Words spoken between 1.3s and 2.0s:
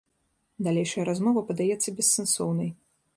падаецца